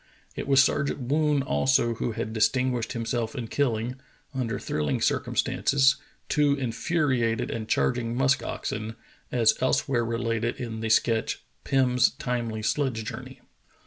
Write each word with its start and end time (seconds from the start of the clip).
It 0.35 0.47
was 0.47 0.63
Sergeant 0.63 0.99
Woon 0.99 1.43
also 1.43 1.93
who 1.93 2.13
had 2.13 2.33
distinguished 2.33 2.93
himself 2.93 3.35
in 3.35 3.47
kilUng, 3.49 3.99
under 4.33 4.57
thrilling 4.57 4.99
circumstances, 4.99 5.97
two 6.27 6.55
infuriated 6.55 7.51
and 7.51 7.69
charging 7.69 8.15
musk 8.15 8.41
oxen, 8.41 8.95
as 9.31 9.53
elsewhere 9.61 10.03
re 10.03 10.17
lated 10.17 10.55
in 10.55 10.79
the 10.79 10.89
sketch, 10.89 11.43
"Pim's 11.63 12.09
Timely 12.13 12.63
Sledge 12.63 13.03
Journey." 13.03 13.41